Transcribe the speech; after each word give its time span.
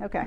Okay. 0.00 0.24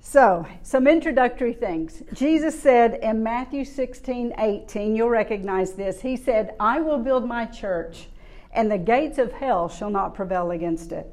So, 0.00 0.46
some 0.62 0.86
introductory 0.86 1.52
things. 1.52 2.02
Jesus 2.12 2.58
said 2.60 3.00
in 3.02 3.22
Matthew 3.22 3.64
16, 3.64 4.34
18, 4.38 4.94
you'll 4.94 5.08
recognize 5.08 5.72
this. 5.72 6.02
He 6.02 6.16
said, 6.16 6.54
I 6.60 6.80
will 6.80 6.98
build 6.98 7.26
my 7.26 7.44
church, 7.44 8.06
and 8.52 8.70
the 8.70 8.78
gates 8.78 9.18
of 9.18 9.32
hell 9.32 9.68
shall 9.68 9.90
not 9.90 10.14
prevail 10.14 10.52
against 10.52 10.92
it. 10.92 11.12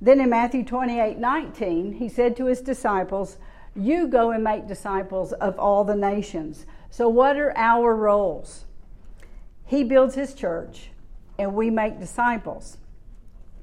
Then 0.00 0.20
in 0.20 0.30
Matthew 0.30 0.64
28, 0.64 1.18
19, 1.18 1.94
he 1.94 2.08
said 2.08 2.36
to 2.36 2.46
his 2.46 2.60
disciples, 2.60 3.36
You 3.74 4.06
go 4.06 4.30
and 4.30 4.42
make 4.42 4.66
disciples 4.66 5.32
of 5.34 5.58
all 5.58 5.84
the 5.84 5.96
nations. 5.96 6.64
So, 6.90 7.08
what 7.08 7.36
are 7.36 7.56
our 7.56 7.94
roles? 7.94 8.64
He 9.66 9.84
builds 9.84 10.14
his 10.14 10.34
church, 10.34 10.90
and 11.38 11.54
we 11.54 11.68
make 11.70 11.98
disciples. 11.98 12.78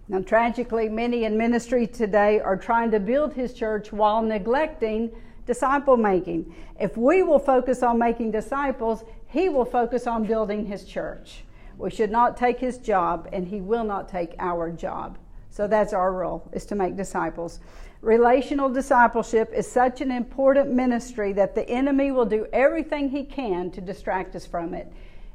Now, 0.08 0.22
tragically, 0.22 0.90
many 0.90 1.24
in 1.24 1.38
ministry 1.38 1.88
today 1.88 2.40
are 2.40 2.58
trying 2.58 2.92
to 2.92 3.00
build 3.00 3.34
his 3.34 3.54
church 3.54 3.94
while 3.94 4.22
neglecting 4.22 5.12
disciple 5.46 5.98
making. 5.98 6.54
If 6.80 6.98
we 6.98 7.24
will 7.24 7.40
focus 7.40 7.84
on 7.84 7.98
making 7.98 8.32
disciples, 8.32 9.04
he 9.28 9.50
will 9.50 9.66
focus 9.66 10.08
on 10.08 10.26
building 10.26 10.66
his 10.66 10.84
church. 10.84 11.44
We 11.78 11.90
should 11.90 12.12
not 12.12 12.38
take 12.38 12.60
his 12.60 12.78
job, 12.78 13.30
and 13.32 13.48
he 13.48 13.62
will 13.62 13.84
not 13.84 14.10
take 14.10 14.36
our 14.40 14.70
job. 14.70 15.18
So 15.50 15.68
that's 15.68 15.94
our 15.94 16.14
role, 16.14 16.50
is 16.52 16.66
to 16.68 16.76
make 16.76 16.96
disciples. 16.96 17.60
Relational 18.02 18.70
discipleship 18.70 19.52
is 19.54 19.70
such 19.72 20.02
an 20.02 20.12
important 20.12 20.72
ministry 20.72 21.34
that 21.34 21.56
the 21.56 21.68
enemy 21.70 22.12
will 22.12 22.26
do 22.26 22.48
everything 22.52 23.10
he 23.10 23.24
can 23.24 23.72
to 23.72 23.82
distract 23.82 24.36
us 24.36 24.46
from 24.46 24.74
it 24.74 24.92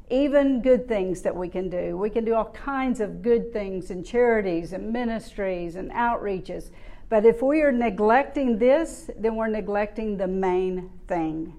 even 0.09 0.61
good 0.61 0.87
things 0.87 1.21
that 1.23 1.35
we 1.35 1.49
can 1.49 1.69
do. 1.69 1.97
We 1.97 2.09
can 2.09 2.23
do 2.23 2.33
all 2.33 2.51
kinds 2.51 3.01
of 3.01 3.21
good 3.21 3.51
things 3.51 3.91
in 3.91 4.03
charities 4.03 4.71
and 4.73 4.91
ministries 4.93 5.75
and 5.75 5.91
outreaches. 5.91 6.69
But 7.09 7.25
if 7.25 7.41
we 7.41 7.61
are 7.61 7.71
neglecting 7.71 8.57
this, 8.57 9.09
then 9.17 9.35
we're 9.35 9.47
neglecting 9.47 10.17
the 10.17 10.27
main 10.27 10.89
thing. 11.07 11.53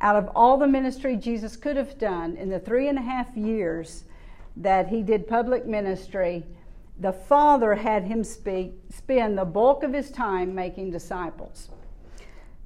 Out 0.00 0.16
of 0.16 0.30
all 0.34 0.56
the 0.56 0.66
ministry 0.66 1.16
Jesus 1.16 1.56
could 1.56 1.76
have 1.76 1.98
done 1.98 2.36
in 2.36 2.48
the 2.48 2.60
three 2.60 2.88
and 2.88 2.98
a 2.98 3.02
half 3.02 3.36
years 3.36 4.04
that 4.56 4.88
he 4.88 5.02
did 5.02 5.28
public 5.28 5.66
ministry, 5.66 6.44
the 6.98 7.12
Father 7.12 7.76
had 7.76 8.04
him 8.04 8.24
speak, 8.24 8.74
spend 8.90 9.38
the 9.38 9.44
bulk 9.44 9.82
of 9.84 9.92
his 9.92 10.10
time 10.10 10.54
making 10.54 10.90
disciples. 10.90 11.68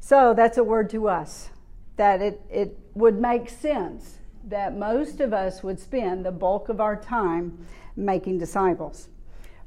So 0.01 0.35
that's 0.35 0.59
a 0.59 0.65
word 0.65 0.89
to 0.91 1.09
us 1.09 1.51
that 1.97 2.23
it, 2.23 2.41
it 2.51 2.79
would 2.95 3.21
make 3.21 3.49
sense 3.49 4.19
that 4.49 4.77
most 4.77 5.21
of 5.21 5.33
us 5.33 5.63
would 5.63 5.79
spend 5.79 6.25
the 6.25 6.33
bulk 6.33 6.69
of 6.69 6.81
our 6.81 6.97
time 6.97 7.67
making 7.97 8.39
disciples. 8.39 9.09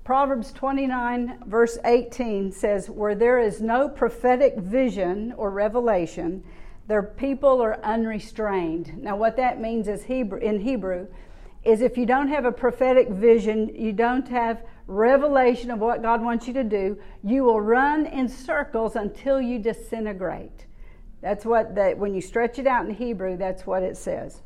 Proverbs 0.03 0.51
29, 0.51 1.39
verse 1.47 1.77
18 1.83 2.51
says, 2.51 2.89
Where 2.89 3.15
there 3.15 3.39
is 3.39 3.61
no 3.61 3.89
prophetic 3.89 4.57
vision 4.57 5.33
or 5.35 5.49
revelation, 5.49 6.43
their 6.87 7.01
people 7.01 7.61
are 7.61 7.83
unrestrained. 7.83 9.01
Now, 9.01 9.15
what 9.15 9.37
that 9.37 9.59
means 9.59 9.87
is 9.87 10.03
Hebrew, 10.03 10.37
in 10.39 10.59
Hebrew 10.59 11.07
is 11.63 11.81
if 11.81 11.97
you 11.97 12.05
don't 12.05 12.27
have 12.27 12.45
a 12.45 12.51
prophetic 12.51 13.09
vision, 13.09 13.71
you 13.75 13.91
don't 13.91 14.27
have 14.27 14.61
revelation 14.87 15.71
of 15.71 15.79
what 15.79 16.03
God 16.03 16.21
wants 16.21 16.47
you 16.47 16.53
to 16.53 16.63
do, 16.63 16.99
you 17.23 17.43
will 17.43 17.59
run 17.59 18.05
in 18.05 18.29
circles 18.29 18.95
until 18.95 19.41
you 19.41 19.57
disintegrate. 19.57 20.67
That's 21.21 21.43
what 21.43 21.73
that 21.73 21.97
when 21.97 22.13
you 22.13 22.21
stretch 22.21 22.59
it 22.59 22.67
out 22.67 22.85
in 22.85 22.93
Hebrew, 22.93 23.37
that's 23.37 23.65
what 23.65 23.81
it 23.81 23.97
says. 23.97 24.43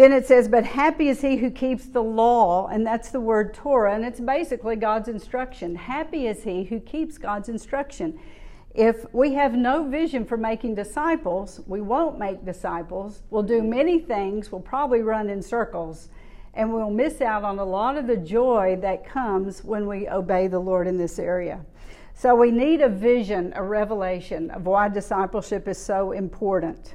Then 0.00 0.14
it 0.14 0.26
says, 0.26 0.48
But 0.48 0.64
happy 0.64 1.10
is 1.10 1.20
he 1.20 1.36
who 1.36 1.50
keeps 1.50 1.84
the 1.84 2.02
law, 2.02 2.68
and 2.68 2.86
that's 2.86 3.10
the 3.10 3.20
word 3.20 3.52
Torah, 3.52 3.94
and 3.94 4.02
it's 4.02 4.18
basically 4.18 4.76
God's 4.76 5.10
instruction. 5.10 5.74
Happy 5.74 6.26
is 6.26 6.42
he 6.42 6.64
who 6.64 6.80
keeps 6.80 7.18
God's 7.18 7.50
instruction. 7.50 8.18
If 8.74 9.04
we 9.12 9.34
have 9.34 9.52
no 9.52 9.86
vision 9.86 10.24
for 10.24 10.38
making 10.38 10.74
disciples, 10.74 11.60
we 11.66 11.82
won't 11.82 12.18
make 12.18 12.46
disciples. 12.46 13.20
We'll 13.28 13.42
do 13.42 13.62
many 13.62 13.98
things, 13.98 14.50
we'll 14.50 14.62
probably 14.62 15.02
run 15.02 15.28
in 15.28 15.42
circles, 15.42 16.08
and 16.54 16.72
we'll 16.72 16.88
miss 16.88 17.20
out 17.20 17.44
on 17.44 17.58
a 17.58 17.64
lot 17.66 17.98
of 17.98 18.06
the 18.06 18.16
joy 18.16 18.78
that 18.80 19.06
comes 19.06 19.62
when 19.62 19.86
we 19.86 20.08
obey 20.08 20.46
the 20.46 20.60
Lord 20.60 20.86
in 20.86 20.96
this 20.96 21.18
area. 21.18 21.60
So 22.14 22.34
we 22.34 22.50
need 22.50 22.80
a 22.80 22.88
vision, 22.88 23.52
a 23.54 23.62
revelation 23.62 24.50
of 24.50 24.64
why 24.64 24.88
discipleship 24.88 25.68
is 25.68 25.76
so 25.76 26.12
important. 26.12 26.94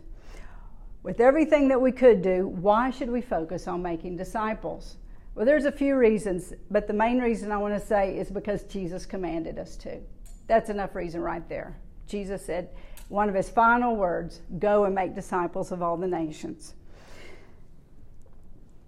With 1.05 1.19
everything 1.19 1.67
that 1.67 1.79
we 1.79 1.91
could 1.91 2.23
do, 2.23 2.47
why 2.47 2.89
should 2.89 3.11
we 3.11 3.21
focus 3.21 3.67
on 3.67 3.83
making 3.83 4.17
disciples? 4.17 4.95
Well, 5.35 5.45
there's 5.45 5.65
a 5.65 5.71
few 5.71 5.95
reasons, 5.95 6.51
but 6.71 6.87
the 6.87 6.93
main 6.93 7.19
reason 7.19 7.51
I 7.51 7.57
want 7.57 7.79
to 7.79 7.87
say 7.87 8.17
is 8.17 8.31
because 8.31 8.63
Jesus 8.63 9.05
commanded 9.05 9.59
us 9.59 9.75
to. 9.77 9.99
That's 10.47 10.71
enough 10.71 10.95
reason 10.95 11.21
right 11.21 11.47
there. 11.47 11.77
Jesus 12.07 12.43
said, 12.43 12.69
one 13.09 13.29
of 13.29 13.35
his 13.35 13.51
final 13.51 13.95
words 13.95 14.41
go 14.57 14.85
and 14.85 14.95
make 14.95 15.13
disciples 15.13 15.71
of 15.71 15.83
all 15.83 15.95
the 15.95 16.07
nations. 16.07 16.73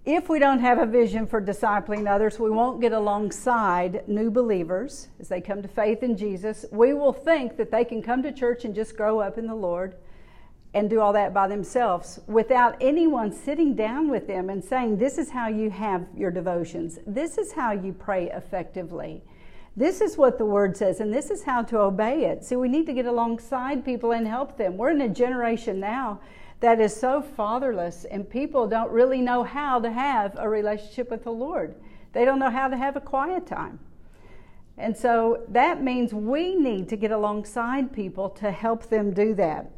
If 0.04 0.28
we 0.28 0.40
don't 0.40 0.62
have 0.62 0.80
a 0.80 0.88
vision 0.88 1.28
for 1.28 1.40
discipling 1.40 2.12
others, 2.12 2.40
we 2.40 2.50
won't 2.50 2.82
get 2.82 2.94
alongside 2.94 4.08
new 4.08 4.32
believers 4.32 5.10
as 5.20 5.28
they 5.28 5.40
come 5.40 5.62
to 5.62 5.68
faith 5.68 6.02
in 6.02 6.18
Jesus. 6.18 6.66
We 6.72 6.96
will 6.96 7.14
think 7.14 7.58
that 7.58 7.70
they 7.70 7.86
can 7.86 8.02
come 8.02 8.24
to 8.24 8.32
church 8.32 8.66
and 8.66 8.74
just 8.74 8.98
grow 8.98 9.20
up 9.20 9.38
in 9.38 9.46
the 9.46 9.54
Lord 9.54 9.98
and 10.74 10.90
do 10.90 11.00
all 11.00 11.14
that 11.14 11.34
by 11.34 11.48
themselves 11.48 12.20
without 12.28 12.76
anyone 12.82 13.32
sitting 13.32 13.76
down 13.76 14.10
with 14.10 14.28
them 14.28 14.50
and 14.50 14.64
saying, 14.64 14.98
This 14.98 15.18
is 15.18 15.30
how 15.30 15.48
you 15.48 15.70
have 15.70 16.06
your 16.16 16.32
devotions. 16.32 17.00
This 17.08 17.38
is 17.38 17.54
how 17.54 17.72
you 17.72 17.94
pray 17.94 18.30
effectively. 18.32 19.24
This 19.76 20.02
is 20.02 20.18
what 20.18 20.38
the 20.38 20.46
word 20.46 20.76
says, 20.76 21.00
and 21.00 21.14
this 21.14 21.30
is 21.30 21.44
how 21.44 21.62
to 21.64 21.80
obey 21.80 22.26
it. 22.26 22.44
See, 22.44 22.56
we 22.56 22.68
need 22.68 22.88
to 22.88 22.94
get 22.94 23.06
alongside 23.06 23.86
people 23.86 24.12
and 24.12 24.28
help 24.28 24.58
them. 24.58 24.76
We're 24.76 24.90
in 24.90 25.02
a 25.02 25.10
generation 25.10 25.80
now 25.80 26.20
that 26.60 26.82
is 26.82 26.96
so 26.96 27.22
fatherless, 27.22 28.04
and 28.06 28.28
people 28.28 28.68
don't 28.68 28.92
really 28.92 29.22
know 29.22 29.44
how 29.44 29.80
to 29.80 29.92
have 29.92 30.36
a 30.38 30.50
relationship 30.50 31.12
with 31.12 31.24
the 31.24 31.32
Lord. 31.32 31.76
They 32.14 32.26
don't 32.26 32.40
know 32.40 32.50
how 32.50 32.68
to 32.68 32.76
have 32.76 32.96
a 32.96 33.02
quiet 33.02 33.46
time. 33.46 33.80
And 34.80 34.98
so 34.98 35.44
that 35.50 35.84
means 35.84 36.14
we 36.14 36.56
need 36.56 36.90
to 36.90 36.96
get 36.96 37.12
alongside 37.12 37.94
people 37.94 38.30
to 38.32 38.52
help 38.52 38.90
them 38.90 39.14
do 39.14 39.36
that. 39.36 39.72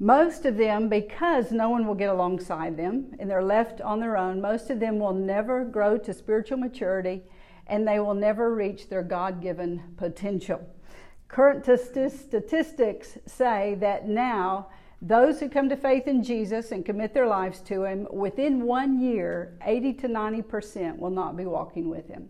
Most 0.00 0.44
of 0.44 0.56
them, 0.56 0.88
because 0.88 1.52
no 1.52 1.70
one 1.70 1.86
will 1.86 1.94
get 1.94 2.10
alongside 2.10 2.76
them 2.76 3.14
and 3.18 3.30
they're 3.30 3.44
left 3.44 3.80
on 3.80 4.00
their 4.00 4.16
own, 4.16 4.40
most 4.40 4.68
of 4.70 4.80
them 4.80 4.98
will 4.98 5.12
never 5.12 5.64
grow 5.64 5.96
to 5.98 6.12
spiritual 6.12 6.58
maturity 6.58 7.22
and 7.66 7.86
they 7.86 8.00
will 8.00 8.14
never 8.14 8.54
reach 8.54 8.88
their 8.88 9.02
God 9.02 9.40
given 9.40 9.82
potential. 9.96 10.68
Current 11.28 11.64
statistics 11.64 13.18
say 13.26 13.76
that 13.80 14.08
now 14.08 14.68
those 15.00 15.40
who 15.40 15.48
come 15.48 15.68
to 15.68 15.76
faith 15.76 16.06
in 16.06 16.22
Jesus 16.22 16.72
and 16.72 16.84
commit 16.84 17.14
their 17.14 17.26
lives 17.26 17.60
to 17.62 17.84
Him, 17.84 18.06
within 18.10 18.62
one 18.64 19.00
year, 19.00 19.56
80 19.64 19.94
to 19.94 20.08
90% 20.08 20.98
will 20.98 21.10
not 21.10 21.36
be 21.36 21.44
walking 21.46 21.88
with 21.88 22.08
Him. 22.08 22.28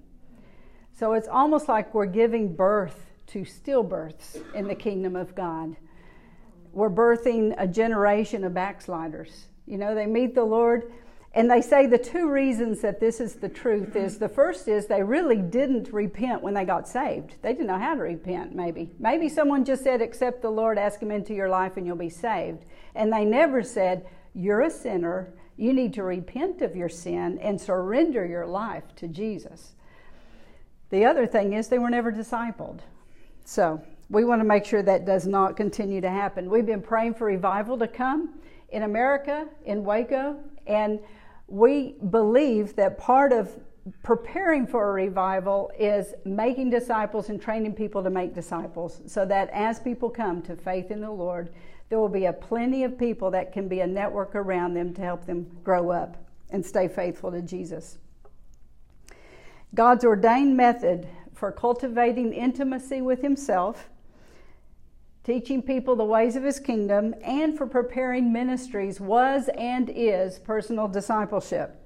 So 0.93 1.15
it's 1.15 1.29
almost 1.29 1.69
like 1.69 1.95
we're 1.95 2.07
giving 2.07 2.55
birth 2.55 3.11
to 3.29 3.41
stillbirths 3.41 4.55
in 4.55 4.69
the 4.69 4.75
kingdom 4.75 5.17
of 5.17 5.35
God 5.35 5.77
we're 6.75 6.91
birthing 6.91 7.55
a 7.57 7.67
generation 7.67 8.45
of 8.45 8.53
backsliders. 8.53 9.47
You 9.67 9.79
know, 9.79 9.95
they 9.95 10.07
meet 10.07 10.35
the 10.35 10.45
Lord, 10.45 10.93
and 11.33 11.51
they 11.51 11.63
say 11.63 11.87
the 11.87 11.99
two 11.99 12.31
reasons 12.31 12.81
that 12.83 13.01
this 13.01 13.21
is 13.21 13.37
the 13.37 13.49
truth 13.49 13.97
is 13.97 14.19
the 14.19 14.29
first 14.29 14.69
is 14.69 14.87
they 14.87 15.03
really 15.03 15.39
didn't 15.39 15.93
repent 15.93 16.43
when 16.43 16.55
they 16.55 16.65
got 16.65 16.87
saved. 16.87 17.35
They 17.43 17.53
didn't 17.53 17.69
know 17.69 17.79
how 17.79 17.95
to 17.95 18.03
repent, 18.03 18.55
maybe. 18.55 18.91
Maybe 18.99 19.29
someone 19.29 19.65
just 19.65 19.83
said, 19.83 20.03
Accept 20.03 20.43
the 20.43 20.51
Lord, 20.51 20.79
ask 20.79 21.01
Him 21.01 21.11
into 21.11 21.35
your 21.35 21.49
life, 21.49 21.77
and 21.77 21.87
you'll 21.87 21.97
be 21.97 22.11
saved. 22.11 22.65
And 22.95 23.13
they 23.13 23.25
never 23.25 23.63
said, 23.63 24.07
You're 24.35 24.63
a 24.63 24.71
sinner. 24.71 25.33
You 25.57 25.73
need 25.73 25.95
to 25.95 26.03
repent 26.03 26.63
of 26.63 26.75
your 26.75 26.89
sin 26.89 27.39
and 27.41 27.61
surrender 27.61 28.27
your 28.27 28.47
life 28.47 28.85
to 28.97 29.07
Jesus. 29.07 29.75
The 30.91 31.05
other 31.05 31.27
thing 31.27 31.53
is 31.53 31.69
they 31.69 31.79
were 31.79 31.91
never 31.91 32.13
discipled. 32.13 32.81
So, 33.45 33.83
we 34.11 34.25
want 34.25 34.41
to 34.41 34.45
make 34.45 34.65
sure 34.65 34.83
that 34.83 35.05
does 35.05 35.27
not 35.27 35.57
continue 35.57 36.01
to 36.01 36.11
happen. 36.11 36.51
We've 36.51 36.67
been 36.67 36.83
praying 36.83 37.15
for 37.15 37.27
revival 37.27 37.79
to 37.79 37.89
come 37.89 38.41
in 38.71 38.83
America, 38.83 39.47
in 39.65 39.85
Waco, 39.85 40.37
and 40.67 41.01
we 41.47 41.97
believe 42.11 42.77
that 42.77 42.99
part 42.99 43.33
of 43.33 43.55
preparing 44.03 44.67
for 44.67 44.91
a 44.91 44.93
revival 44.93 45.71
is 45.79 46.15
making 46.25 46.71
disciples 46.71 47.29
and 47.29 47.41
training 47.41 47.75
people 47.75 48.03
to 48.03 48.11
make 48.11 48.35
disciples 48.35 49.03
so 49.07 49.27
that 49.27 49.51
as 49.51 49.79
people 49.79 50.09
come 50.09 50.41
to 50.43 50.57
faith 50.57 50.91
in 50.91 51.01
the 51.01 51.11
Lord, 51.11 51.51
there 51.91 51.99
will 51.99 52.09
be 52.09 52.25
a 52.25 52.33
plenty 52.33 52.85
of 52.85 52.99
people 52.99 53.31
that 53.31 53.53
can 53.53 53.69
be 53.69 53.81
a 53.81 53.87
network 53.87 54.35
around 54.35 54.75
them 54.75 54.95
to 54.95 55.03
help 55.03 55.27
them 55.27 55.47
grow 55.63 55.91
up 55.91 56.17
and 56.51 56.65
stay 56.65 56.89
faithful 56.89 57.31
to 57.31 57.43
Jesus. 57.43 57.99
God's 59.75 60.05
ordained 60.05 60.57
method 60.57 61.07
for 61.35 61.53
cultivating 61.53 62.33
intimacy 62.33 63.03
with 63.03 63.21
Himself 63.21 63.91
teaching 65.25 65.63
people 65.63 65.97
the 65.97 66.05
ways 66.05 66.37
of 66.37 66.45
his 66.45 66.61
kingdom, 66.61 67.15
and 67.25 67.57
for 67.57 67.67
preparing 67.67 68.33
ministries 68.33 69.01
was 69.01 69.49
and 69.57 69.91
is 69.91 70.39
personal 70.39 70.87
discipleship. 70.87 71.81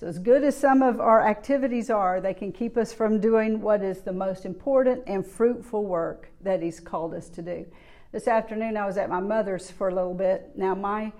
So, 0.00 0.06
as 0.06 0.18
good 0.18 0.42
as 0.44 0.56
some 0.56 0.80
of 0.80 1.00
our 1.00 1.26
activities 1.26 1.90
are, 1.90 2.20
they 2.20 2.32
can 2.32 2.52
keep 2.52 2.76
us 2.76 2.92
from 2.92 3.20
doing 3.20 3.60
what 3.60 3.82
is 3.82 4.00
the 4.00 4.12
most 4.12 4.46
important 4.46 5.02
and 5.06 5.26
fruitful 5.26 5.84
work 5.84 6.30
that 6.40 6.62
He's 6.62 6.80
called 6.80 7.14
us 7.14 7.28
to 7.30 7.42
do. 7.42 7.66
This 8.12 8.28
afternoon, 8.28 8.76
I 8.76 8.86
was 8.86 8.96
at 8.96 9.10
my 9.10 9.20
mother's 9.20 9.70
for 9.70 9.88
a 9.88 9.94
little 9.94 10.14
bit. 10.14 10.52
Now, 10.56 10.74
my, 10.74 11.12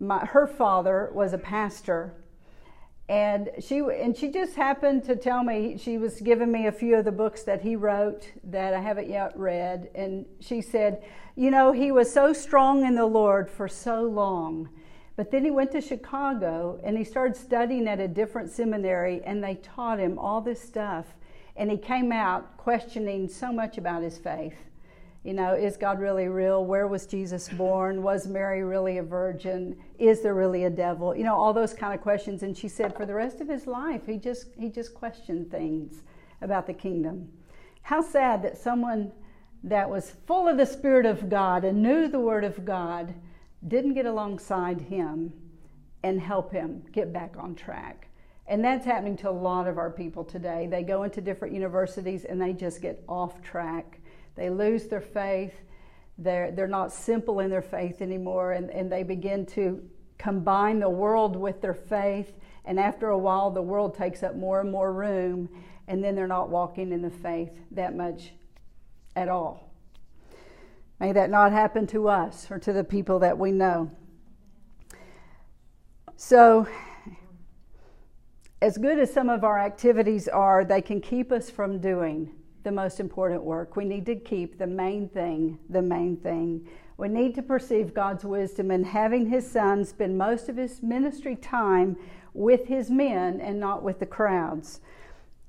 my 0.00 0.24
her 0.24 0.46
father 0.46 1.10
was 1.12 1.32
a 1.32 1.38
pastor, 1.38 2.14
and 3.08 3.50
she 3.60 3.78
and 3.78 4.16
she 4.16 4.30
just 4.30 4.54
happened 4.54 5.04
to 5.04 5.16
tell 5.16 5.44
me 5.44 5.76
she 5.76 5.98
was 5.98 6.20
giving 6.20 6.50
me 6.50 6.66
a 6.66 6.72
few 6.72 6.96
of 6.96 7.04
the 7.04 7.12
books 7.12 7.42
that 7.42 7.60
he 7.60 7.76
wrote 7.76 8.30
that 8.44 8.72
I 8.72 8.80
haven't 8.80 9.10
yet 9.10 9.36
read, 9.38 9.90
and 9.94 10.24
she 10.40 10.62
said, 10.62 11.02
you 11.36 11.50
know, 11.50 11.72
he 11.72 11.92
was 11.92 12.12
so 12.12 12.32
strong 12.32 12.86
in 12.86 12.94
the 12.94 13.06
Lord 13.06 13.50
for 13.50 13.68
so 13.68 14.02
long 14.02 14.68
but 15.16 15.30
then 15.30 15.44
he 15.44 15.50
went 15.50 15.70
to 15.72 15.80
Chicago 15.80 16.80
and 16.82 16.98
he 16.98 17.04
started 17.04 17.36
studying 17.36 17.86
at 17.86 18.00
a 18.00 18.08
different 18.08 18.50
seminary, 18.50 19.22
and 19.24 19.42
they 19.42 19.56
taught 19.56 20.00
him 20.00 20.18
all 20.18 20.40
this 20.40 20.60
stuff. 20.60 21.06
And 21.56 21.70
he 21.70 21.76
came 21.76 22.10
out 22.10 22.56
questioning 22.56 23.28
so 23.28 23.52
much 23.52 23.78
about 23.78 24.02
his 24.02 24.18
faith. 24.18 24.56
You 25.22 25.34
know, 25.34 25.54
is 25.54 25.76
God 25.76 26.00
really 26.00 26.26
real? 26.26 26.64
Where 26.64 26.88
was 26.88 27.06
Jesus 27.06 27.48
born? 27.48 28.02
Was 28.02 28.26
Mary 28.26 28.64
really 28.64 28.98
a 28.98 29.02
virgin? 29.02 29.76
Is 29.98 30.22
there 30.22 30.34
really 30.34 30.64
a 30.64 30.70
devil? 30.70 31.14
You 31.16 31.24
know, 31.24 31.36
all 31.36 31.52
those 31.52 31.72
kind 31.72 31.94
of 31.94 32.00
questions. 32.00 32.42
And 32.42 32.56
she 32.56 32.68
said 32.68 32.96
for 32.96 33.06
the 33.06 33.14
rest 33.14 33.40
of 33.40 33.48
his 33.48 33.66
life, 33.66 34.06
he 34.06 34.16
just 34.16 34.48
he 34.58 34.68
just 34.68 34.94
questioned 34.94 35.50
things 35.50 36.02
about 36.40 36.66
the 36.66 36.74
kingdom. 36.74 37.28
How 37.82 38.02
sad 38.02 38.42
that 38.42 38.58
someone 38.58 39.12
that 39.62 39.88
was 39.88 40.10
full 40.26 40.48
of 40.48 40.56
the 40.56 40.66
Spirit 40.66 41.06
of 41.06 41.28
God 41.28 41.64
and 41.64 41.82
knew 41.82 42.08
the 42.08 42.20
Word 42.20 42.44
of 42.44 42.64
God 42.64 43.14
didn't 43.66 43.94
get 43.94 44.06
alongside 44.06 44.80
him 44.80 45.32
and 46.02 46.20
help 46.20 46.52
him 46.52 46.82
get 46.92 47.12
back 47.12 47.34
on 47.38 47.54
track. 47.54 48.08
And 48.46 48.62
that's 48.62 48.84
happening 48.84 49.16
to 49.18 49.30
a 49.30 49.32
lot 49.32 49.66
of 49.66 49.78
our 49.78 49.90
people 49.90 50.22
today. 50.22 50.68
They 50.70 50.82
go 50.82 51.04
into 51.04 51.22
different 51.22 51.54
universities 51.54 52.26
and 52.26 52.40
they 52.40 52.52
just 52.52 52.82
get 52.82 53.02
off 53.08 53.42
track. 53.42 54.00
They 54.34 54.50
lose 54.50 54.86
their 54.86 55.00
faith. 55.00 55.54
They're, 56.18 56.52
they're 56.52 56.68
not 56.68 56.92
simple 56.92 57.40
in 57.40 57.50
their 57.50 57.62
faith 57.62 58.00
anymore, 58.00 58.52
and, 58.52 58.70
and 58.70 58.90
they 58.90 59.02
begin 59.02 59.46
to 59.46 59.82
combine 60.18 60.78
the 60.78 60.88
world 60.88 61.36
with 61.36 61.60
their 61.60 61.74
faith. 61.74 62.32
And 62.64 62.78
after 62.78 63.08
a 63.08 63.18
while, 63.18 63.50
the 63.50 63.62
world 63.62 63.94
takes 63.94 64.22
up 64.22 64.36
more 64.36 64.60
and 64.60 64.70
more 64.70 64.92
room, 64.92 65.48
and 65.88 66.02
then 66.02 66.14
they're 66.14 66.26
not 66.26 66.48
walking 66.48 66.92
in 66.92 67.02
the 67.02 67.10
faith 67.10 67.50
that 67.72 67.96
much 67.96 68.32
at 69.16 69.28
all. 69.28 69.72
May 71.00 71.12
that 71.12 71.30
not 71.30 71.52
happen 71.52 71.86
to 71.88 72.08
us 72.08 72.50
or 72.50 72.58
to 72.60 72.72
the 72.72 72.84
people 72.84 73.18
that 73.18 73.36
we 73.36 73.50
know. 73.50 73.90
So, 76.16 76.68
as 78.62 78.78
good 78.78 78.98
as 78.98 79.12
some 79.12 79.28
of 79.28 79.44
our 79.44 79.58
activities 79.58 80.28
are, 80.28 80.64
they 80.64 80.80
can 80.80 81.00
keep 81.00 81.32
us 81.32 81.50
from 81.50 81.80
doing 81.80 82.30
the 82.64 82.72
most 82.72 82.98
important 82.98 83.42
work. 83.42 83.76
We 83.76 83.84
need 83.84 84.06
to 84.06 84.16
keep 84.16 84.58
the 84.58 84.66
main 84.66 85.08
thing 85.08 85.58
the 85.70 85.82
main 85.82 86.16
thing. 86.16 86.66
We 86.96 87.08
need 87.08 87.34
to 87.36 87.42
perceive 87.42 87.94
God's 87.94 88.24
wisdom 88.24 88.70
in 88.70 88.84
having 88.84 89.26
His 89.26 89.50
Son 89.50 89.84
spend 89.84 90.18
most 90.18 90.48
of 90.48 90.56
His 90.56 90.82
ministry 90.82 91.36
time 91.36 91.96
with 92.32 92.66
His 92.66 92.90
men 92.90 93.40
and 93.40 93.60
not 93.60 93.82
with 93.82 94.00
the 94.00 94.06
crowds. 94.06 94.80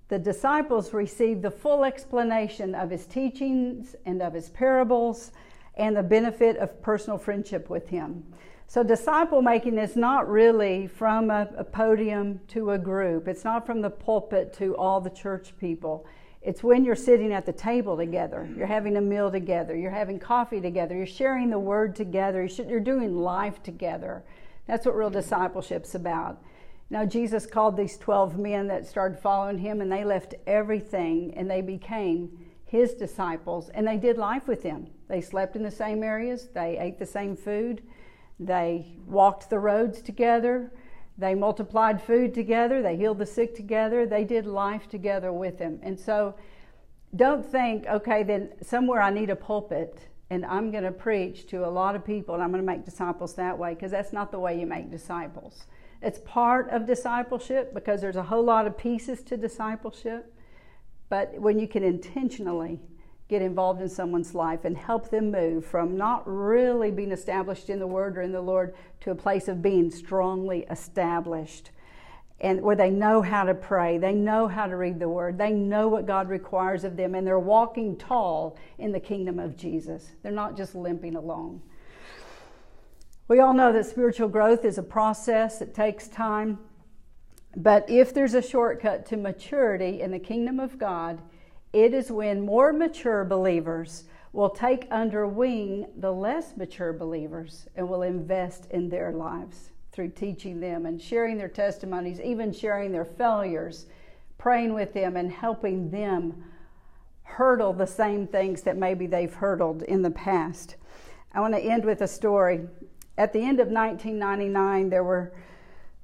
The 0.07 0.19
disciples 0.19 0.94
received 0.94 1.41
the 1.41 1.50
full 1.50 1.83
explanation 1.83 2.75
of 2.75 2.91
his 2.91 3.07
teachings 3.07 3.95
and 4.06 4.21
of 4.21 4.33
his 4.33 4.50
parables 4.50 5.31
and 5.75 5.97
the 5.97 6.03
benefit 6.03 6.57
of 6.57 6.81
personal 6.83 7.17
friendship 7.17 7.71
with 7.71 7.89
him. 7.89 8.23
So, 8.67 8.83
disciple 8.83 9.41
making 9.41 9.77
is 9.77 9.95
not 9.95 10.29
really 10.29 10.88
from 10.88 11.29
a, 11.29 11.47
a, 11.57 11.63
podium 11.63 12.39
to 12.50 12.71
a 12.71 12.77
group, 12.77 13.27
it's 13.27 13.44
not 13.44 13.65
from 13.65 13.81
the 13.81 13.89
pulpit 13.89 14.53
to 14.53 14.75
all 14.75 15.01
the 15.01 15.09
church 15.09 15.53
people. 15.59 16.06
It's 16.45 16.62
when 16.62 16.86
you're 16.86 16.95
sitting 16.95 17.33
at 17.33 17.47
the 17.47 17.53
table 17.53 17.97
together, 17.97 18.47
you're 18.56 18.68
having 18.68 18.97
a 18.97 19.01
meal 19.01 19.31
together, 19.31 19.75
you're 19.75 19.89
having 19.89 20.19
coffee 20.19 20.62
together, 20.62 20.95
you're 20.95 21.07
sharing 21.07 21.50
the 21.50 21.57
word 21.57 21.95
together, 21.95 22.44
you're 22.44 22.80
doing 22.80 23.18
life 23.18 23.63
together. 23.63 24.24
That's 24.68 24.86
what 24.86 24.95
real 24.95 25.09
discipleship's 25.09 25.95
about. 25.95 26.44
Now, 26.92 27.03
Jesus 27.03 27.47
called 27.47 27.75
these 27.75 27.97
12 27.97 28.38
men 28.38 28.68
that 28.68 28.86
started 28.86 29.18
following 29.18 29.57
him, 29.57 29.81
and 29.81 29.92
they 29.92 30.03
left 30.03 30.36
everything 30.45 31.33
and 31.36 31.50
they 31.50 31.62
became 31.62 32.38
his 32.63 32.94
disciples, 32.94 33.69
and 33.69 33.88
they 33.88 33.98
did 33.98 34.19
life 34.19 34.48
with 34.48 34.62
him. 34.62 34.88
They 35.07 35.21
slept 35.21 35.56
in 35.56 35.63
the 35.63 35.71
same 35.71 36.03
areas, 36.03 36.50
they 36.53 36.77
ate 36.77 37.00
the 37.00 37.07
same 37.07 37.36
food, 37.36 37.81
they 38.39 38.98
walked 39.07 39.50
the 39.50 39.57
roads 39.57 40.00
together, 40.01 40.71
they 41.17 41.35
multiplied 41.35 42.01
food 42.01 42.33
together, 42.33 42.81
they 42.81 42.97
healed 42.97 43.19
the 43.19 43.25
sick 43.25 43.56
together, 43.56 44.06
they 44.06 44.23
did 44.23 44.45
life 44.45 44.89
together 44.89 45.31
with 45.31 45.59
him. 45.59 45.79
And 45.81 46.00
so, 46.00 46.35
don't 47.15 47.45
think, 47.45 47.85
okay, 47.88 48.23
then 48.23 48.51
somewhere 48.62 49.01
I 49.01 49.09
need 49.09 49.29
a 49.29 49.35
pulpit 49.35 50.00
and 50.29 50.45
I'm 50.45 50.71
going 50.71 50.83
to 50.83 50.91
preach 50.91 51.47
to 51.47 51.65
a 51.65 51.69
lot 51.69 51.95
of 51.95 52.03
people 52.03 52.35
and 52.35 52.44
I'm 52.44 52.51
going 52.51 52.62
to 52.62 52.65
make 52.65 52.83
disciples 52.83 53.35
that 53.35 53.57
way, 53.57 53.73
because 53.73 53.91
that's 53.91 54.12
not 54.12 54.31
the 54.31 54.39
way 54.39 54.59
you 54.59 54.65
make 54.65 54.91
disciples. 54.91 55.65
It's 56.01 56.19
part 56.25 56.69
of 56.71 56.85
discipleship 56.85 57.73
because 57.73 58.01
there's 58.01 58.17
a 58.17 58.23
whole 58.23 58.44
lot 58.44 58.67
of 58.67 58.77
pieces 58.77 59.23
to 59.23 59.38
discipleship. 59.38 60.33
But 61.07 61.39
when 61.39 61.59
you 61.59 61.67
can 61.67 61.83
intentionally 61.83 62.79
get 63.27 63.42
involved 63.42 63.81
in 63.81 63.89
someone's 63.89 64.36
life 64.36 64.66
and 64.66 64.77
help 64.77 65.10
them 65.10 65.31
move 65.31 65.66
from 65.66 65.98
not 65.98 66.24
really 66.25 66.92
being 66.92 67.12
established 67.12 67.69
in 67.69 67.80
the 67.80 67.88
Word 67.88 68.18
or 68.18 68.22
in 68.22 68.31
the 68.31 68.42
Lord 68.42 68.75
to 69.01 69.12
a 69.12 69.16
place 69.16 69.48
of 69.48 69.62
being 69.62 69.89
strongly 69.89 70.66
established 70.69 71.72
and 72.39 72.62
where 72.62 72.75
they 72.75 72.89
know 72.89 73.22
how 73.22 73.45
to 73.45 73.54
pray, 73.54 73.98
they 73.98 74.13
know 74.13 74.48
how 74.48 74.68
to 74.68 74.75
read 74.75 75.00
the 75.00 75.10
Word, 75.10 75.38
they 75.38 75.51
know 75.51 75.88
what 75.88 76.06
God 76.06 76.27
requires 76.30 76.83
of 76.83 76.98
them, 76.98 77.16
and 77.16 77.25
they're 77.25 77.39
walking 77.39 77.95
tall 77.95 78.57
in 78.77 78.92
the 78.92 79.00
kingdom 79.00 79.39
of 79.39 79.56
Jesus. 79.56 80.12
They're 80.22 80.31
not 80.31 80.57
just 80.57 80.75
limping 80.75 81.16
along. 81.16 81.62
We 83.27 83.39
all 83.39 83.54
know 83.54 83.72
that 83.72 83.86
spiritual 83.86 84.27
growth 84.27 84.66
is 84.66 84.77
a 84.77 84.83
process, 84.83 85.62
it 85.62 85.74
takes 85.74 86.07
time. 86.07 86.60
But 87.56 87.89
if 87.89 88.13
there's 88.13 88.33
a 88.33 88.42
shortcut 88.42 89.06
to 89.07 89.18
maturity 89.18 90.01
in 90.01 90.12
the 90.12 90.19
kingdom 90.19 90.60
of 90.60 90.77
God, 90.77 91.22
it 91.75 91.94
is 91.94 92.10
when 92.10 92.39
more 92.39 92.72
mature 92.72 93.25
believers 93.25 94.06
will 94.31 94.50
take 94.50 94.88
under 94.89 95.27
wing 95.27 95.86
the 95.98 96.12
less 96.12 96.56
mature 96.56 96.94
believers 96.94 97.68
and 97.75 97.89
will 97.89 98.01
invest 98.01 98.66
in 98.72 98.88
their 98.88 99.12
lives 99.12 99.72
through 99.92 100.07
teaching 100.07 100.62
them 100.62 100.86
and 100.86 101.01
sharing 101.01 101.38
their 101.38 101.50
testimonies, 101.50 102.22
even 102.22 102.54
sharing 102.54 102.94
their 102.94 103.04
failures, 103.04 103.88
praying 104.38 104.74
with 104.74 104.94
them, 104.94 105.18
and 105.18 105.30
helping 105.30 105.92
them 105.92 106.45
hurdle 107.24 107.74
the 107.74 107.86
same 107.86 108.25
things 108.25 108.62
that 108.62 108.77
maybe 108.77 109.06
they've 109.06 109.34
hurdled 109.34 109.84
in 109.84 110.01
the 110.01 110.12
past. 110.12 110.77
I 111.34 111.41
want 111.41 111.55
to 111.55 111.60
end 111.60 111.84
with 111.84 112.00
a 112.00 112.08
story. 112.08 112.62
At 113.17 113.34
the 113.34 113.39
end 113.39 113.60
of 113.60 113.67
1999, 113.67 114.89
there 114.89 115.03
were 115.03 115.34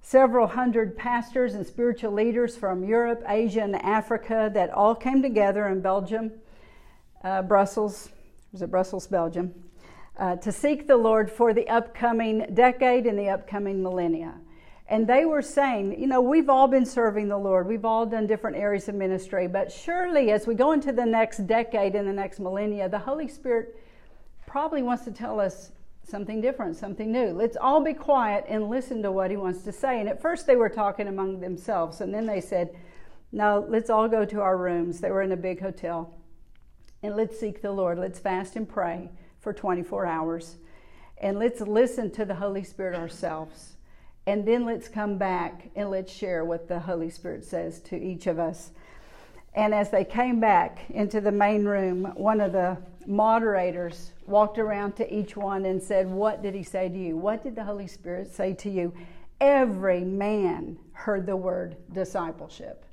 several 0.01 0.47
hundred 0.47 0.97
pastors 0.97 1.53
and 1.53 1.65
spiritual 1.65 2.11
leaders 2.11 2.57
from 2.57 2.83
Europe, 2.83 3.23
Asia, 3.27 3.61
and 3.61 3.75
Africa 3.77 4.49
that 4.53 4.69
all 4.71 4.95
came 4.95 5.21
together 5.21 5.67
in 5.67 5.81
Belgium, 5.81 6.31
uh, 7.23 7.41
Brussels, 7.41 8.09
was 8.51 8.61
it 8.61 8.71
Brussels, 8.71 9.07
Belgium, 9.07 9.53
uh, 10.17 10.35
to 10.37 10.51
seek 10.51 10.87
the 10.87 10.97
Lord 10.97 11.31
for 11.31 11.53
the 11.53 11.67
upcoming 11.67 12.45
decade 12.53 13.05
and 13.05 13.17
the 13.17 13.29
upcoming 13.29 13.81
millennia. 13.81 14.35
And 14.87 15.07
they 15.07 15.23
were 15.23 15.41
saying, 15.41 15.97
you 15.97 16.07
know, 16.07 16.19
we've 16.19 16.49
all 16.49 16.67
been 16.67 16.85
serving 16.85 17.29
the 17.29 17.37
Lord. 17.37 17.65
We've 17.65 17.85
all 17.85 18.05
done 18.05 18.27
different 18.27 18.57
areas 18.57 18.89
of 18.89 18.95
ministry. 18.95 19.47
But 19.47 19.71
surely, 19.71 20.31
as 20.31 20.45
we 20.45 20.53
go 20.53 20.73
into 20.73 20.91
the 20.91 21.05
next 21.05 21.47
decade 21.47 21.95
and 21.95 22.05
the 22.05 22.13
next 22.13 22.41
millennia, 22.41 22.89
the 22.89 22.99
Holy 22.99 23.29
Spirit 23.29 23.79
probably 24.45 24.81
wants 24.81 25.05
to 25.05 25.11
tell 25.11 25.39
us 25.39 25.71
something 26.03 26.41
different, 26.41 26.75
something 26.75 27.11
new. 27.11 27.29
Let's 27.31 27.57
all 27.57 27.83
be 27.83 27.93
quiet 27.93 28.45
and 28.47 28.69
listen 28.69 29.01
to 29.03 29.11
what 29.11 29.31
he 29.31 29.37
wants 29.37 29.63
to 29.63 29.71
say. 29.71 29.99
And 29.99 30.09
at 30.09 30.21
first 30.21 30.47
they 30.47 30.55
were 30.55 30.69
talking 30.69 31.07
among 31.07 31.39
themselves, 31.39 32.01
and 32.01 32.13
then 32.13 32.25
they 32.25 32.41
said, 32.41 32.75
No, 33.31 33.65
let's 33.67 33.89
all 33.89 34.07
go 34.07 34.25
to 34.25 34.41
our 34.41 34.57
rooms. 34.57 34.99
They 34.99 35.11
were 35.11 35.21
in 35.21 35.31
a 35.31 35.37
big 35.37 35.61
hotel. 35.61 36.13
And 37.03 37.15
let's 37.15 37.39
seek 37.39 37.61
the 37.61 37.71
Lord. 37.71 37.97
Let's 37.97 38.19
fast 38.19 38.55
and 38.55 38.67
pray 38.67 39.09
for 39.39 39.53
24 39.53 40.05
hours. 40.05 40.57
And 41.17 41.39
let's 41.39 41.61
listen 41.61 42.11
to 42.11 42.25
the 42.25 42.35
Holy 42.35 42.63
Spirit 42.63 42.95
ourselves. 42.95 43.73
And 44.27 44.47
then 44.47 44.65
let's 44.65 44.87
come 44.87 45.17
back 45.17 45.69
and 45.75 45.89
let's 45.89 46.11
share 46.11 46.45
what 46.45 46.67
the 46.67 46.79
Holy 46.79 47.09
Spirit 47.09 47.43
says 47.43 47.79
to 47.81 47.97
each 47.97 48.27
of 48.27 48.37
us. 48.37 48.71
And 49.53 49.73
as 49.73 49.89
they 49.89 50.05
came 50.05 50.39
back 50.39 50.89
into 50.89 51.19
the 51.19 51.31
main 51.31 51.65
room, 51.65 52.05
one 52.15 52.39
of 52.39 52.53
the 52.53 52.77
moderators 53.07 54.11
walked 54.25 54.57
around 54.57 54.95
to 54.97 55.13
each 55.13 55.35
one 55.35 55.65
and 55.65 55.81
said, 55.81 56.09
What 56.09 56.41
did 56.41 56.55
he 56.55 56.63
say 56.63 56.89
to 56.89 56.97
you? 56.97 57.17
What 57.17 57.43
did 57.43 57.55
the 57.55 57.63
Holy 57.63 57.87
Spirit 57.87 58.33
say 58.33 58.53
to 58.55 58.69
you? 58.69 58.93
Every 59.39 60.03
man 60.03 60.77
heard 60.93 61.25
the 61.25 61.35
word 61.35 61.77
discipleship. 61.91 62.85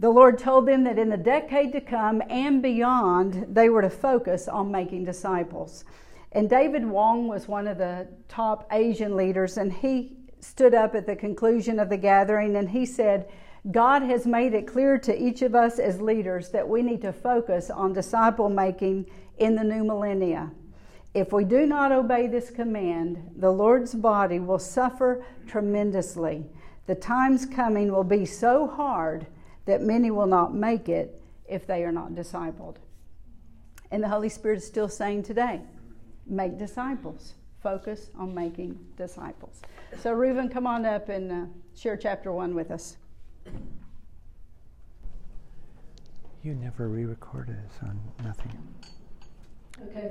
The 0.00 0.10
Lord 0.10 0.38
told 0.38 0.66
them 0.66 0.84
that 0.84 0.98
in 0.98 1.08
the 1.08 1.16
decade 1.16 1.72
to 1.72 1.80
come 1.80 2.20
and 2.28 2.60
beyond, 2.60 3.46
they 3.54 3.68
were 3.68 3.82
to 3.82 3.90
focus 3.90 4.48
on 4.48 4.70
making 4.70 5.04
disciples. 5.04 5.84
And 6.32 6.50
David 6.50 6.84
Wong 6.84 7.28
was 7.28 7.46
one 7.46 7.68
of 7.68 7.78
the 7.78 8.08
top 8.28 8.66
Asian 8.72 9.16
leaders, 9.16 9.56
and 9.56 9.72
he 9.72 10.16
stood 10.44 10.74
up 10.74 10.94
at 10.94 11.06
the 11.06 11.16
conclusion 11.16 11.78
of 11.78 11.88
the 11.88 11.96
gathering 11.96 12.56
and 12.56 12.68
he 12.68 12.84
said, 12.84 13.28
God 13.70 14.02
has 14.02 14.26
made 14.26 14.52
it 14.52 14.66
clear 14.66 14.98
to 14.98 15.22
each 15.22 15.40
of 15.40 15.54
us 15.54 15.78
as 15.78 16.00
leaders 16.00 16.50
that 16.50 16.68
we 16.68 16.82
need 16.82 17.00
to 17.02 17.12
focus 17.12 17.70
on 17.70 17.94
disciple 17.94 18.50
making 18.50 19.06
in 19.38 19.54
the 19.54 19.64
new 19.64 19.84
millennia. 19.84 20.50
If 21.14 21.32
we 21.32 21.44
do 21.44 21.64
not 21.64 21.92
obey 21.92 22.26
this 22.26 22.50
command, 22.50 23.30
the 23.36 23.50
Lord's 23.50 23.94
body 23.94 24.38
will 24.38 24.58
suffer 24.58 25.24
tremendously. 25.46 26.44
The 26.86 26.94
times 26.94 27.46
coming 27.46 27.90
will 27.90 28.04
be 28.04 28.26
so 28.26 28.66
hard 28.66 29.26
that 29.64 29.80
many 29.80 30.10
will 30.10 30.26
not 30.26 30.54
make 30.54 30.88
it 30.88 31.22
if 31.48 31.66
they 31.66 31.84
are 31.84 31.92
not 31.92 32.14
discipled. 32.14 32.76
And 33.90 34.02
the 34.02 34.08
Holy 34.08 34.28
Spirit 34.28 34.58
is 34.58 34.66
still 34.66 34.88
saying 34.88 35.22
today 35.22 35.60
make 36.26 36.58
disciples. 36.58 37.34
Focus 37.62 38.10
on 38.18 38.34
making 38.34 38.78
disciples. 38.96 39.62
So, 40.00 40.12
Reuben, 40.12 40.50
come 40.50 40.66
on 40.66 40.84
up 40.84 41.08
and 41.08 41.32
uh, 41.32 41.46
share 41.74 41.96
chapter 41.96 42.30
one 42.30 42.54
with 42.54 42.70
us. 42.70 42.96
You 46.42 46.54
never 46.54 46.88
re 46.88 47.04
recorded 47.04 47.56
it, 47.56 47.70
so 47.80 47.86
nothing. 48.22 48.52
Okay. 49.82 50.02